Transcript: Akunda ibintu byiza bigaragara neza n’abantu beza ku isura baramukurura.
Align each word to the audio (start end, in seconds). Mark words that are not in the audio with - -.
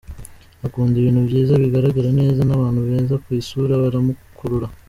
Akunda 0.65 0.95
ibintu 0.97 1.21
byiza 1.27 1.53
bigaragara 1.63 2.09
neza 2.19 2.41
n’abantu 2.45 2.79
beza 2.89 3.13
ku 3.23 3.27
isura 3.41 3.73
baramukurura. 3.83 4.67